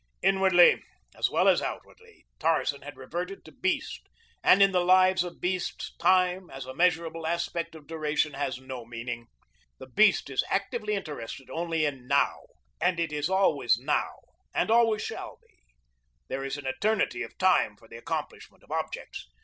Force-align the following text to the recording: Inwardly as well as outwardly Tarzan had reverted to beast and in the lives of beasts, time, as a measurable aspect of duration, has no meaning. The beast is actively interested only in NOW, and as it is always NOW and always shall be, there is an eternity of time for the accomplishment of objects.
Inwardly 0.23 0.81
as 1.15 1.29
well 1.29 1.47
as 1.47 1.61
outwardly 1.61 2.25
Tarzan 2.39 2.81
had 2.81 2.97
reverted 2.97 3.45
to 3.45 3.51
beast 3.51 4.09
and 4.43 4.63
in 4.63 4.71
the 4.71 4.79
lives 4.83 5.23
of 5.23 5.39
beasts, 5.39 5.95
time, 5.97 6.49
as 6.49 6.65
a 6.65 6.73
measurable 6.73 7.27
aspect 7.27 7.75
of 7.75 7.85
duration, 7.85 8.33
has 8.33 8.57
no 8.59 8.83
meaning. 8.83 9.27
The 9.77 9.85
beast 9.85 10.27
is 10.31 10.43
actively 10.49 10.95
interested 10.95 11.51
only 11.51 11.85
in 11.85 12.07
NOW, 12.07 12.47
and 12.81 12.99
as 12.99 13.03
it 13.03 13.13
is 13.13 13.29
always 13.29 13.77
NOW 13.77 14.21
and 14.55 14.71
always 14.71 15.03
shall 15.03 15.37
be, 15.39 15.59
there 16.29 16.43
is 16.43 16.57
an 16.57 16.65
eternity 16.65 17.21
of 17.21 17.37
time 17.37 17.77
for 17.77 17.87
the 17.87 17.97
accomplishment 17.97 18.63
of 18.63 18.71
objects. 18.71 19.27